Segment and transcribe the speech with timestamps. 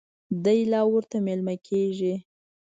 [0.43, 2.13] دی لا ورته مېلمه کېږي.